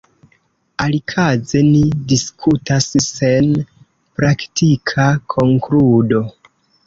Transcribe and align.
Alikaze 0.85 1.59
ni 1.73 1.81
diskutas 2.13 2.87
sen 3.09 3.51
praktika 4.21 5.05
konkludo. 5.35 6.23